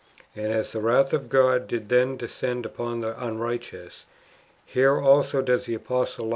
"''And 0.35 0.51
as 0.51 0.71
the 0.71 0.79
wrath 0.81 1.13
of 1.13 1.29
God 1.29 1.67
did 1.67 1.87
then 1.89 2.17
descend 2.17 2.65
upon 2.65 3.01
the 3.01 3.23
unrighteous, 3.23 4.07
here 4.65 4.97
also 4.99 5.43
does 5.43 5.67
the 5.67 5.75
apostle 5.75 6.05
like 6.05 6.19
1 6.19 6.27
Matt. 6.27 6.29